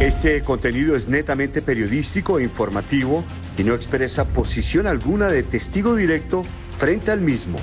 Este 0.00 0.42
contenido 0.42 0.96
es 0.96 1.08
netamente 1.08 1.62
periodístico 1.62 2.40
e 2.40 2.42
informativo 2.42 3.24
y 3.56 3.62
no 3.62 3.74
expresa 3.74 4.24
posición 4.24 4.88
alguna 4.88 5.28
de 5.28 5.44
testigo 5.44 5.94
directo 5.94 6.42
frente 6.78 7.12
al 7.12 7.20
mismo. 7.20 7.58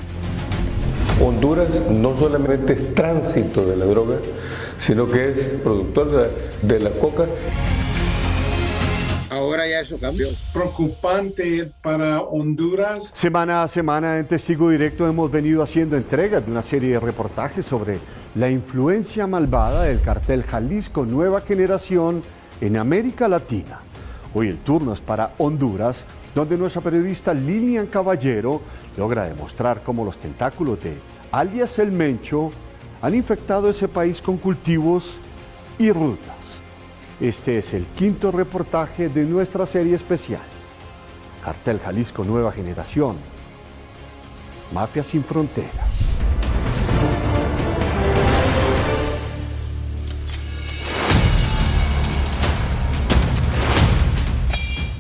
Honduras 1.22 1.70
no 1.90 2.16
solamente 2.16 2.74
es 2.74 2.96
tránsito 2.96 3.66
de 3.66 3.76
la 3.76 3.86
droga, 3.86 4.16
sino 4.80 5.12
que 5.12 5.32
es 5.32 5.40
productor 5.62 6.10
de 6.10 6.18
la, 6.18 6.30
de 6.62 6.80
la 6.80 6.90
coca. 6.92 7.26
Ahora 9.32 9.66
ya 9.66 9.80
eso 9.80 9.98
cambió. 9.98 10.28
Preocupante 10.52 11.72
para 11.82 12.20
Honduras. 12.20 13.14
Semana 13.16 13.64
a 13.64 13.70
semana 13.70 14.20
en 14.20 14.28
Testigo 14.28 14.70
Directo 14.70 15.08
hemos 15.08 15.32
venido 15.32 15.64
haciendo 15.64 15.96
entregas 15.96 16.46
de 16.46 16.52
una 16.52 16.62
serie 16.62 16.90
de 16.92 17.00
reportajes 17.00 17.66
sobre 17.66 17.98
la 18.36 18.50
influencia 18.50 19.28
malvada 19.28 19.84
del 19.84 20.02
cartel 20.02 20.44
Jalisco 20.44 21.06
Nueva 21.06 21.40
Generación 21.40 22.22
en 22.60 22.76
América 22.76 23.30
Latina. 23.30 23.80
Hoy 24.34 24.50
el 24.50 24.58
turno 24.58 24.92
es 24.92 25.00
para 25.00 25.34
Honduras, 25.38 26.04
donde 26.36 26.58
nuestra 26.58 26.82
periodista 26.82 27.34
Lilian 27.34 27.88
Caballero 27.88 28.62
logra 28.98 29.24
demostrar 29.24 29.82
cómo 29.82 30.04
los 30.04 30.18
tentáculos 30.18 30.84
de 30.84 30.94
alias 31.32 31.80
El 31.80 31.94
Mencho 31.94 32.50
han 33.02 33.16
infectado 33.16 33.70
ese 33.70 33.88
país 33.88 34.22
con 34.22 34.36
cultivos 34.36 35.16
y 35.80 35.90
rutas. 35.90 36.60
Este 37.22 37.60
es 37.60 37.76
el 37.76 37.86
quinto 37.86 38.32
reportaje 38.32 39.08
de 39.08 39.26
nuestra 39.26 39.68
serie 39.68 39.96
especial. 39.96 40.42
Cartel 41.44 41.80
Jalisco 41.80 42.24
Nueva 42.24 42.52
Generación. 42.52 43.16
Mafia 44.74 45.04
sin 45.04 45.24
fronteras. 45.24 45.70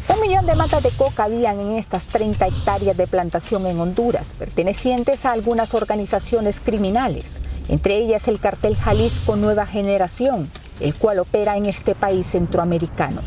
Un 0.07 0.21
millón 0.21 0.45
de 0.45 0.53
matas 0.53 0.83
de 0.83 0.91
coca 0.91 1.23
habían 1.23 1.59
en 1.59 1.71
estas 1.71 2.05
30 2.05 2.45
hectáreas 2.45 2.95
de 2.97 3.07
plantación 3.07 3.65
en 3.65 3.79
Honduras, 3.79 4.35
pertenecientes 4.37 5.25
a 5.25 5.31
algunas 5.31 5.73
organizaciones 5.73 6.59
criminales, 6.59 7.41
entre 7.67 7.97
ellas 7.97 8.27
el 8.27 8.39
cartel 8.39 8.75
Jalisco 8.75 9.35
Nueva 9.37 9.65
Generación, 9.65 10.51
el 10.81 10.95
cual 10.95 11.19
opera 11.19 11.57
en 11.57 11.65
este 11.65 11.95
país 11.95 12.25
centroamericano. 12.27 13.21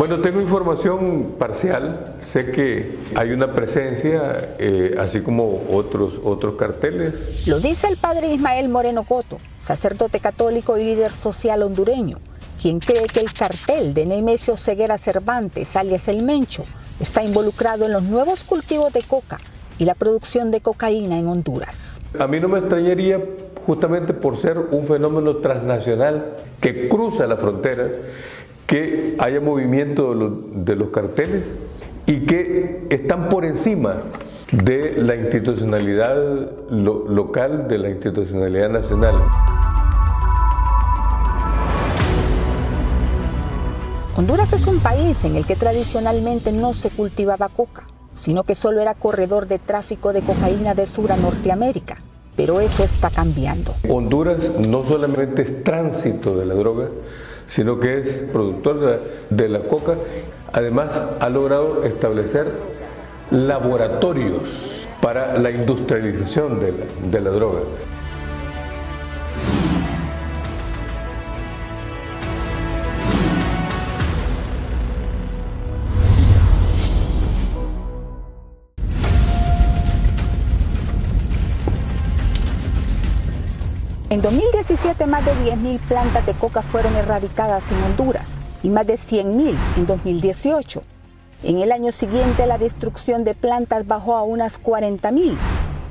Bueno, 0.00 0.18
tengo 0.20 0.40
información 0.40 1.34
parcial. 1.38 2.14
Sé 2.22 2.52
que 2.52 2.96
hay 3.16 3.32
una 3.32 3.52
presencia, 3.52 4.54
eh, 4.58 4.96
así 4.98 5.20
como 5.20 5.64
otros, 5.70 6.20
otros 6.24 6.54
carteles. 6.54 7.46
Lo 7.46 7.60
dice 7.60 7.88
el 7.88 7.98
padre 7.98 8.32
Ismael 8.32 8.70
Moreno 8.70 9.02
Coto, 9.02 9.38
sacerdote 9.58 10.20
católico 10.20 10.78
y 10.78 10.84
líder 10.84 11.10
social 11.10 11.62
hondureño, 11.62 12.18
quien 12.62 12.78
cree 12.78 13.08
que 13.08 13.20
el 13.20 13.32
cartel 13.34 13.92
de 13.92 14.06
Nemesio 14.06 14.56
Ceguera 14.56 14.96
Cervantes, 14.96 15.76
alias 15.76 16.08
El 16.08 16.22
Mencho, 16.22 16.62
está 16.98 17.22
involucrado 17.22 17.84
en 17.84 17.92
los 17.92 18.04
nuevos 18.04 18.44
cultivos 18.44 18.92
de 18.94 19.02
coca 19.02 19.38
y 19.80 19.86
la 19.86 19.94
producción 19.94 20.50
de 20.50 20.60
cocaína 20.60 21.18
en 21.18 21.26
Honduras. 21.26 22.00
A 22.18 22.26
mí 22.26 22.38
no 22.38 22.48
me 22.48 22.58
extrañaría 22.58 23.18
justamente 23.66 24.12
por 24.12 24.36
ser 24.36 24.58
un 24.58 24.86
fenómeno 24.86 25.36
transnacional 25.36 26.36
que 26.60 26.88
cruza 26.88 27.26
la 27.26 27.36
frontera, 27.36 27.88
que 28.66 29.16
haya 29.18 29.40
movimiento 29.40 30.10
de 30.10 30.16
los, 30.16 30.32
de 30.66 30.76
los 30.76 30.90
carteles 30.90 31.52
y 32.06 32.26
que 32.26 32.86
están 32.90 33.28
por 33.30 33.44
encima 33.44 34.02
de 34.52 35.00
la 35.00 35.16
institucionalidad 35.16 36.16
lo, 36.70 37.08
local, 37.08 37.66
de 37.66 37.78
la 37.78 37.88
institucionalidad 37.88 38.68
nacional. 38.68 39.14
Honduras 44.16 44.52
es 44.52 44.66
un 44.66 44.78
país 44.80 45.24
en 45.24 45.36
el 45.36 45.46
que 45.46 45.56
tradicionalmente 45.56 46.52
no 46.52 46.74
se 46.74 46.90
cultivaba 46.90 47.48
coca, 47.48 47.86
sino 48.14 48.44
que 48.44 48.54
solo 48.54 48.80
era 48.80 48.94
corredor 48.94 49.46
de 49.46 49.58
tráfico 49.58 50.12
de 50.12 50.22
cocaína 50.22 50.74
de 50.74 50.86
Sur 50.86 51.12
a 51.12 51.16
Norteamérica. 51.16 51.96
Pero 52.36 52.60
eso 52.60 52.84
está 52.84 53.10
cambiando. 53.10 53.74
Honduras 53.88 54.38
no 54.58 54.84
solamente 54.84 55.42
es 55.42 55.62
tránsito 55.62 56.36
de 56.36 56.46
la 56.46 56.54
droga, 56.54 56.88
sino 57.46 57.80
que 57.80 57.98
es 57.98 58.08
productor 58.32 59.02
de 59.28 59.48
la, 59.48 59.60
coca. 59.60 59.96
Además, 60.52 60.88
ha 61.18 61.28
logrado 61.28 61.84
establecer 61.84 62.50
laboratorios 63.30 64.88
para 65.02 65.38
la 65.38 65.50
industrialización 65.50 66.60
de 66.60 66.72
la, 66.72 67.10
de 67.10 67.20
la 67.20 67.30
droga. 67.30 67.60
En 84.10 84.22
2017 84.22 85.06
más 85.06 85.24
de 85.24 85.32
10.000 85.36 85.78
plantas 85.86 86.26
de 86.26 86.34
coca 86.34 86.62
fueron 86.62 86.96
erradicadas 86.96 87.70
en 87.70 87.80
Honduras 87.80 88.40
y 88.60 88.68
más 88.68 88.84
de 88.84 88.94
100.000 88.94 89.76
en 89.76 89.86
2018. 89.86 90.82
En 91.44 91.58
el 91.58 91.70
año 91.70 91.92
siguiente 91.92 92.44
la 92.48 92.58
destrucción 92.58 93.22
de 93.22 93.36
plantas 93.36 93.86
bajó 93.86 94.16
a 94.16 94.24
unas 94.24 94.60
40.000, 94.60 95.38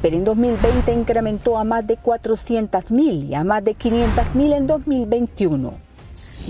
pero 0.02 0.18
en 0.18 0.26
2020 0.26 0.92
incrementó 0.92 1.58
a 1.58 1.64
más 1.64 1.88
de 1.88 1.98
400.000 1.98 3.30
y 3.30 3.36
a 3.36 3.46
más 3.46 3.64
de 3.64 3.78
500.000 3.78 4.54
en 4.54 4.68
2021. 4.68 5.74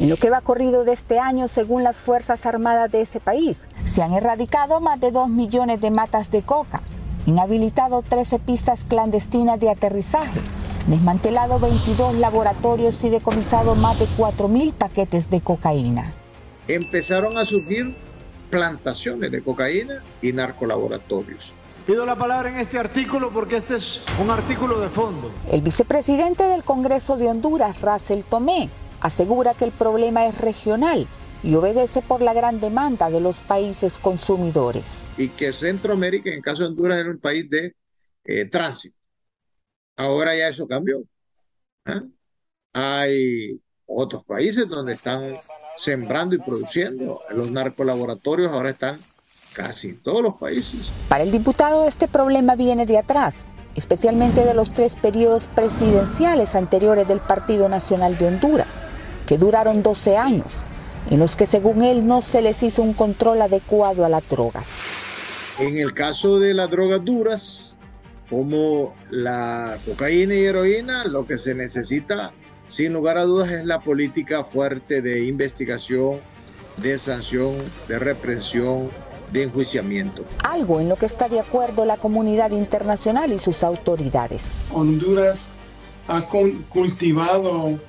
En 0.01 0.09
lo 0.09 0.18
que 0.18 0.31
va 0.31 0.41
corrido 0.41 0.84
de 0.84 0.94
este 0.94 1.19
año, 1.19 1.47
según 1.47 1.84
las 1.84 1.97
Fuerzas 1.97 2.47
Armadas 2.47 2.90
de 2.90 3.01
ese 3.01 3.19
país, 3.19 3.68
se 3.86 4.01
han 4.01 4.13
erradicado 4.13 4.80
más 4.80 5.00
de 5.00 5.12
2 5.12 5.30
millones 5.30 5.80
de 5.80 5.91
matas 5.91 6.31
de 6.31 6.41
coca, 6.41 6.81
inhabilitado 7.28 8.01
13 8.01 8.40
pistas 8.40 8.86
clandestinas 8.86 9.59
de 9.59 9.69
aterrizaje, 9.69 10.39
desmantelado 10.89 11.59
22 11.59 12.15
laboratorios 12.15 13.03
y 13.03 13.09
decomisado 13.09 13.75
más 13.75 14.00
de 14.00 14.06
4.000 14.18 14.74
paquetes 14.74 15.30
de 15.30 15.41
cocaína. 15.41 16.13
Empezaron 16.68 17.38
a 17.38 17.45
surgir 17.45 17.95
plantaciones 18.50 19.31
de 19.31 19.44
cocaína 19.44 20.03
y 20.21 20.33
narcolaboratorios. 20.33 21.53
Pido 21.86 22.06
la 22.06 22.15
palabra 22.15 22.50
en 22.50 22.57
este 22.57 22.77
artículo 22.77 23.31
porque 23.31 23.57
este 23.57 23.75
es 23.75 24.03
un 24.21 24.30
artículo 24.30 24.80
de 24.80 24.89
fondo. 24.89 25.31
El 25.51 25.62
vicepresidente 25.62 26.44
del 26.44 26.63
Congreso 26.63 27.18
de 27.18 27.30
Honduras, 27.30 27.81
Russell 27.81 28.21
Tomé, 28.24 28.69
asegura 29.01 29.53
que 29.53 29.65
el 29.65 29.71
problema 29.71 30.25
es 30.25 30.39
regional 30.39 31.07
y 31.41 31.56
obedece 31.56 32.01
por 32.01 32.21
la 32.21 32.33
gran 32.33 32.59
demanda 32.59 33.09
de 33.09 33.21
los 33.21 33.39
países 33.39 33.97
consumidores. 33.97 35.09
Y 35.18 35.30
que 35.30 35.53
Centroamérica, 35.53 36.30
en 36.30 36.36
el 36.36 36.44
caso 36.44 36.63
de 36.63 36.69
Honduras, 36.69 37.00
era 37.00 37.09
un 37.09 37.19
país 37.19 37.50
de 37.50 37.75
eh, 38.25 38.45
tránsito. 38.45 38.99
Ahora 40.00 40.34
ya 40.34 40.48
eso 40.48 40.66
cambió. 40.66 41.04
¿eh? 41.86 42.01
Hay 42.72 43.62
otros 43.86 44.24
países 44.24 44.69
donde 44.69 44.94
están 44.94 45.36
sembrando 45.75 46.36
y 46.36 46.40
produciendo. 46.40 47.19
Los 47.31 47.51
narcolaboratorios 47.51 48.50
ahora 48.50 48.69
están 48.69 48.98
casi 49.51 49.90
en 49.90 50.01
todos 50.01 50.22
los 50.22 50.36
países. 50.36 50.88
Para 51.10 51.25
el 51.25 51.31
diputado 51.31 51.86
este 51.86 52.07
problema 52.07 52.56
viene 52.56 52.86
de 52.86 52.98
atrás. 52.98 53.36
especialmente 53.75 54.44
de 54.46 54.54
los 54.54 54.74
tres 54.74 54.96
periodos 54.96 55.48
presidenciales 55.48 56.56
anteriores 56.56 57.07
del 57.07 57.19
Partido 57.19 57.69
Nacional 57.69 58.18
de 58.18 58.28
Honduras, 58.28 58.68
que 59.28 59.38
duraron 59.38 59.84
12 59.84 60.18
años, 60.18 60.48
en 61.10 61.19
los 61.19 61.36
que 61.38 61.46
según 61.46 61.84
él 61.84 62.06
no 62.07 62.22
se 62.22 62.42
les 62.42 62.63
hizo 62.63 62.81
un 62.81 62.94
control 62.94 63.42
adecuado 63.42 64.04
a 64.04 64.10
las 64.10 64.28
drogas. 64.28 64.68
En 65.60 65.78
el 65.78 65.94
caso 65.94 66.40
de 66.40 66.54
las 66.54 66.69
drogas 66.69 67.06
duras, 67.06 67.69
como 68.30 68.94
la 69.10 69.78
cocaína 69.86 70.36
y 70.36 70.46
heroína, 70.46 71.06
lo 71.06 71.26
que 71.26 71.38
se 71.38 71.56
necesita, 71.56 72.31
sin 72.68 72.94
lugar 72.94 73.18
a 73.18 73.24
dudas, 73.24 73.52
es 73.52 73.66
la 73.66 73.81
política 73.81 74.44
fuerte 74.44 75.02
de 75.02 75.26
investigación, 75.26 76.20
de 76.78 76.98
sanción, 76.98 77.56
de 77.88 78.00
represión, 78.00 78.90
de 79.34 79.44
enjuiciamiento. 79.44 80.26
Algo 80.44 80.80
en 80.80 80.90
lo 80.90 80.96
que 80.96 81.06
está 81.06 81.30
de 81.30 81.40
acuerdo 81.40 81.86
la 81.86 81.98
comunidad 81.98 82.52
internacional 82.52 83.31
y 83.34 83.40
sus 83.40 83.64
autoridades. 83.64 84.68
Honduras 84.72 85.50
ha 86.08 86.24
cultivado 86.24 87.80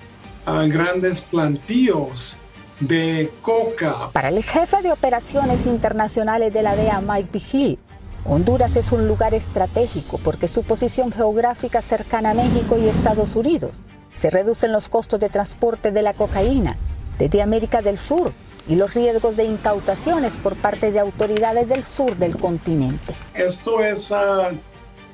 grandes 0.47 1.21
plantíos 1.23 2.37
de 2.81 3.31
coca. 3.43 4.11
Para 4.13 4.29
el 4.29 4.43
jefe 4.43 4.83
de 4.83 4.93
operaciones 4.93 5.67
internacionales 5.67 6.53
de 6.53 6.63
la 6.63 6.77
DEA, 6.77 7.01
Mike 7.01 7.29
Vigil, 7.33 7.79
Honduras 8.25 8.77
es 8.77 8.93
un 8.93 9.09
lugar 9.09 9.35
estratégico 9.35 10.19
porque 10.23 10.47
su 10.47 10.63
posición 10.63 11.11
geográfica 11.11 11.81
cercana 11.81 12.31
a 12.31 12.35
México 12.35 12.77
y 12.79 12.89
Estados 12.89 13.35
Unidos 13.35 13.81
se 14.15 14.29
reducen 14.29 14.73
los 14.73 14.89
costos 14.89 15.21
de 15.21 15.31
transporte 15.31 15.91
de 15.91 16.03
la 16.03 16.13
cocaína 16.13 16.77
desde 17.19 17.41
América 17.41 17.81
del 17.81 17.97
Sur 17.97 18.33
y 18.69 18.77
los 18.77 18.95
riesgos 18.95 19.37
de 19.37 19.45
incautaciones 19.45 20.37
por 20.37 20.55
parte 20.55 20.93
de 20.93 21.01
autoridades 21.01 21.67
del 21.69 21.83
sur 21.83 22.15
del 22.17 22.37
continente. 22.37 23.15
Esto 23.35 23.83
es 23.83 24.11
uh, 24.11 24.55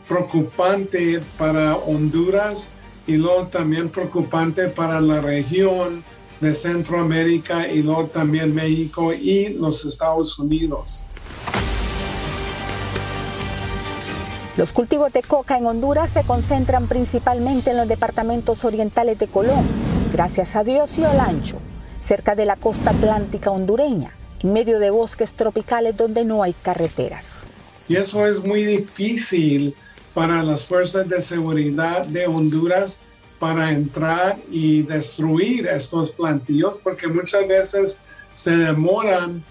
preocupante 0.09 1.21
para 1.39 1.77
Honduras 1.77 2.71
y 3.07 3.17
luego 3.17 3.47
también 3.47 3.89
preocupante 3.89 4.69
para 4.69 5.01
la 5.01 5.21
región 5.21 6.03
de 6.41 6.53
Centroamérica 6.53 7.69
y 7.69 7.83
luego 7.83 8.07
también 8.07 8.53
México 8.55 9.13
y 9.13 9.51
los 9.51 9.85
Estados 9.85 10.39
Unidos. 10.39 11.05
Los 14.57 14.73
cultivos 14.73 15.13
de 15.13 15.23
coca 15.23 15.59
en 15.59 15.67
Honduras 15.67 16.09
se 16.11 16.25
concentran 16.25 16.89
principalmente 16.89 17.73
en 17.73 17.77
los 17.77 17.87
departamentos 17.87 18.65
orientales 18.65 19.19
de 19.19 19.27
Colón, 19.27 19.67
gracias 20.15 20.57
a 20.57 20.65
Dios 20.65 20.97
y 20.97 21.05
Olancho, 21.05 21.59
cerca 22.01 22.35
de 22.35 22.47
la 22.47 22.57
costa 22.57 22.93
atlántica 22.93 23.51
hondureña, 23.51 24.15
en 24.43 24.55
medio 24.55 24.79
de 24.79 24.89
bosques 24.89 25.35
tropicales 25.35 25.95
donde 25.99 26.25
no 26.25 26.43
hay 26.43 26.55
carreteras. 26.55 27.49
Y 27.87 27.97
eso 27.97 28.27
es 28.27 28.43
muy 28.43 28.65
difícil 28.65 29.75
para 30.15 30.43
las 30.43 30.65
fuerzas 30.65 31.07
de 31.07 31.21
seguridad 31.21 32.07
de 32.07 32.27
Honduras 32.27 32.99
para 33.39 33.71
entrar 33.73 34.39
y 34.51 34.85
destruir 34.85 35.67
estos 35.67 36.13
plantillos 36.13 36.79
porque 36.83 37.09
muchas 37.09 37.47
veces 37.47 37.99
se 38.35 38.53
demoran 38.57 39.45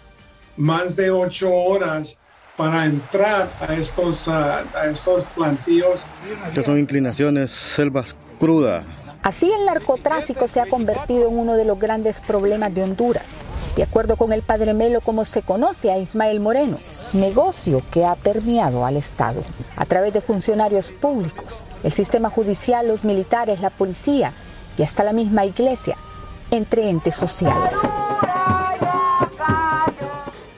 más 0.57 0.95
de 0.95 1.11
ocho 1.11 1.53
horas 1.53 2.17
para 2.57 2.85
entrar 2.85 3.49
a 3.59 3.73
estos, 3.73 4.27
a, 4.27 4.63
estos 4.89 5.25
plantillos. 5.35 6.07
Que 6.53 6.63
son 6.63 6.79
inclinaciones, 6.79 7.51
selvas 7.51 8.15
crudas, 8.39 8.83
Así 9.25 9.51
el 9.51 9.65
narcotráfico 9.65 10.47
se 10.47 10.61
ha 10.61 10.67
convertido 10.67 11.27
en 11.27 11.39
uno 11.39 11.55
de 11.55 11.65
los 11.65 11.79
grandes 11.79 12.21
problemas 12.21 12.71
de 12.75 12.83
Honduras. 12.83 13.39
De 13.75 13.81
acuerdo 13.81 14.17
con 14.17 14.31
el 14.31 14.43
padre 14.43 14.75
Melo, 14.75 15.01
como 15.01 15.25
se 15.25 15.41
conoce 15.41 15.91
a 15.91 15.97
Ismael 15.97 16.39
Moreno, 16.39 16.77
negocio 17.13 17.81
que 17.89 18.05
ha 18.05 18.13
permeado 18.13 18.85
al 18.85 18.97
Estado 18.97 19.43
a 19.77 19.85
través 19.85 20.13
de 20.13 20.21
funcionarios 20.21 20.91
públicos, 20.91 21.63
el 21.81 21.91
sistema 21.91 22.29
judicial, 22.29 22.87
los 22.87 23.03
militares, 23.03 23.61
la 23.61 23.71
policía 23.71 24.31
y 24.77 24.83
hasta 24.83 25.03
la 25.03 25.11
misma 25.11 25.43
iglesia, 25.43 25.97
entre 26.51 26.87
entes 26.87 27.15
sociales. 27.15 27.73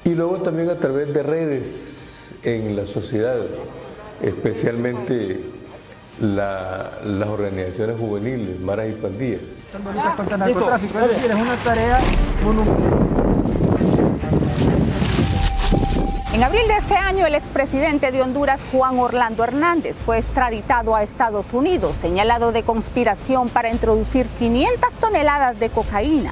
Y 0.07 0.15
luego 0.15 0.37
también 0.37 0.69
a 0.69 0.79
través 0.79 1.13
de 1.13 1.21
redes 1.21 2.31
en 2.43 2.77
la 2.77 2.85
sociedad, 2.85 3.35
especialmente 4.21 5.41
las 6.21 7.27
organizaciones 7.27 7.99
juveniles, 7.99 8.57
maras 8.61 8.87
y 8.89 8.93
pandillas. 8.93 9.41
En 16.33 16.43
abril 16.43 16.67
de 16.69 16.77
este 16.77 16.95
año, 16.95 17.25
el 17.25 17.35
expresidente 17.35 18.09
de 18.13 18.21
Honduras, 18.21 18.61
Juan 18.71 18.99
Orlando 18.99 19.43
Hernández, 19.43 19.97
fue 20.05 20.19
extraditado 20.19 20.95
a 20.95 21.03
Estados 21.03 21.47
Unidos, 21.51 21.97
señalado 21.99 22.53
de 22.53 22.63
conspiración 22.63 23.49
para 23.49 23.69
introducir 23.69 24.25
500 24.39 24.93
toneladas 25.01 25.59
de 25.59 25.69
cocaína. 25.69 26.31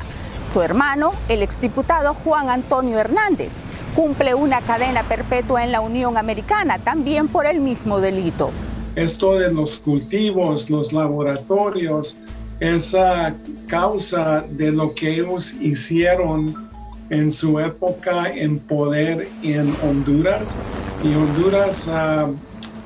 Su 0.53 0.61
hermano, 0.61 1.11
el 1.27 1.43
exdiputado 1.43 2.13
Juan 2.13 2.49
Antonio 2.49 2.97
Hernández, 2.97 3.51
cumple 3.95 4.35
una 4.35 4.61
cadena 4.61 5.03
perpetua 5.03 5.63
en 5.63 5.71
la 5.71 5.81
Unión 5.81 6.17
Americana, 6.17 6.77
también 6.77 7.27
por 7.27 7.45
el 7.45 7.59
mismo 7.61 7.99
delito 7.99 8.51
esto 8.95 9.37
de 9.37 9.51
los 9.51 9.77
cultivos, 9.77 10.69
los 10.69 10.93
laboratorios, 10.93 12.17
esa 12.59 13.35
causa 13.67 14.45
de 14.49 14.71
lo 14.71 14.93
que 14.93 15.15
ellos 15.15 15.53
hicieron 15.59 16.69
en 17.09 17.31
su 17.31 17.59
época 17.59 18.31
en 18.33 18.59
poder 18.59 19.27
en 19.43 19.73
Honduras. 19.83 20.57
Y 21.03 21.13
Honduras 21.13 21.87
ah, 21.89 22.27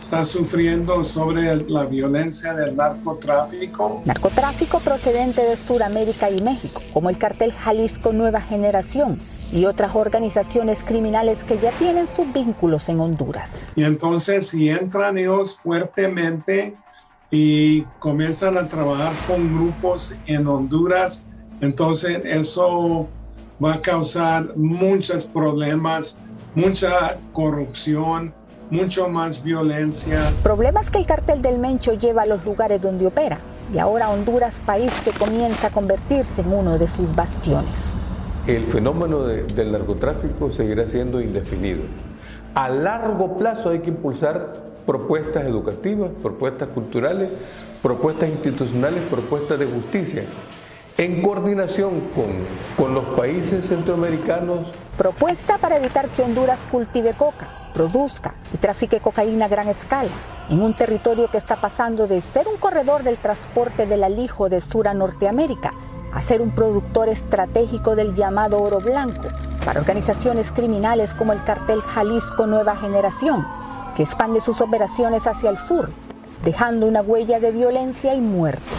está 0.10 0.26
sufriendo 0.26 1.04
sobre 1.04 1.56
la 1.70 1.86
violencia 1.86 2.56
del 2.56 2.76
narcotráfico. 2.76 4.02
Narcotráfico 4.06 4.80
procedente 4.80 5.44
de 5.44 5.56
Sudamérica 5.56 6.32
y 6.32 6.42
México, 6.42 6.82
como 6.92 7.12
el 7.12 7.20
cartel 7.20 7.52
Jalisco 7.52 8.12
Nueva 8.12 8.42
Generación 8.42 9.20
y 9.54 9.66
otras 9.66 9.94
organizaciones 9.94 10.84
criminales 10.84 11.44
que 11.44 11.60
ya 11.60 11.70
tienen 11.74 12.08
sus 12.08 12.34
vínculos 12.34 12.90
en 12.90 13.02
Honduras. 13.02 13.72
Y 13.76 13.84
entonces 13.84 14.48
si 14.48 14.68
entran 14.68 15.16
ellos 15.20 15.60
fuertemente 15.62 16.76
y 17.30 17.84
comienzan 18.00 18.58
a 18.58 18.68
trabajar 18.68 19.14
con 19.28 19.54
grupos 19.54 20.16
en 20.26 20.48
Honduras, 20.48 21.24
entonces 21.62 22.20
eso 22.26 23.08
va 23.64 23.76
a 23.76 23.82
causar 23.84 24.58
muchos 24.58 25.26
problemas, 25.26 26.18
mucha 26.56 27.20
corrupción, 27.32 28.34
mucho 28.70 29.10
más 29.10 29.44
violencia. 29.44 30.20
Problemas 30.44 30.92
que 30.92 31.00
el 31.00 31.06
cartel 31.06 31.42
del 31.42 31.60
Mencho 31.60 31.94
lleva 31.94 32.24
a 32.24 32.26
los 32.26 32.46
lugares 32.46 32.82
donde 32.82 33.08
opera 33.08 33.38
y 33.74 33.78
ahora 33.78 34.10
Honduras, 34.10 34.60
país 34.66 34.92
que 35.04 35.12
comienza 35.12 35.68
a 35.68 35.70
convertirse 35.70 36.42
en 36.42 36.54
uno 36.54 36.78
de 36.78 36.88
sus 36.88 37.16
bastiones. 37.16 37.96
El 38.48 38.66
fenómeno 38.66 39.20
del 39.26 39.72
narcotráfico 39.72 40.52
seguirá 40.52 40.86
siendo 40.86 41.22
indefinido. 41.22 41.82
A 42.56 42.70
largo 42.70 43.38
plazo 43.38 43.70
hay 43.70 43.80
que 43.80 43.90
impulsar 43.90 44.56
propuestas 44.88 45.46
educativas, 45.46 46.10
propuestas 46.22 46.70
culturales, 46.70 47.30
propuestas 47.84 48.30
institucionales, 48.30 49.02
propuestas 49.10 49.60
de 49.60 49.68
justicia, 49.68 50.24
en 50.98 51.22
coordinación 51.22 51.92
con, 52.16 52.26
con 52.76 52.96
los 52.96 53.06
países 53.06 53.68
centroamericanos. 53.68 54.72
Propuesta 55.00 55.58
para 55.60 55.78
evitar 55.78 56.10
que 56.10 56.24
Honduras 56.24 56.66
cultive 56.70 57.14
coca 57.14 57.48
produzca 57.74 58.36
y 58.54 58.58
trafique 58.58 59.00
cocaína 59.00 59.46
a 59.46 59.48
gran 59.48 59.70
escala 59.70 60.10
en 60.50 60.62
un 60.62 60.74
territorio 60.74 61.32
que 61.32 61.38
está 61.38 61.56
pasando 61.62 62.06
de 62.06 62.20
ser 62.20 62.50
un 62.50 62.58
corredor 62.58 63.04
del 63.04 63.18
transporte 63.18 63.86
del 63.86 64.04
alijo 64.04 64.50
de 64.50 64.60
Sur 64.60 64.90
a 64.90 64.94
Norteamérica 64.94 65.74
a 66.12 66.22
ser 66.22 66.42
un 66.42 66.52
productor 66.52 67.08
estratégico 67.08 67.96
del 67.96 68.14
llamado 68.14 68.62
oro 68.62 68.80
blanco 68.80 69.30
para 69.66 69.80
organizaciones 69.80 70.52
criminales 70.52 71.14
como 71.14 71.32
el 71.32 71.46
cartel 71.46 71.80
Jalisco 71.80 72.46
Nueva 72.46 72.76
Generación, 72.76 73.46
que 73.96 74.04
expande 74.04 74.42
sus 74.42 74.60
operaciones 74.60 75.28
hacia 75.28 75.50
el 75.50 75.56
sur, 75.56 75.92
dejando 76.44 76.88
una 76.88 77.00
huella 77.00 77.40
de 77.40 77.52
violencia 77.54 78.16
y 78.16 78.20
muerte. 78.20 78.79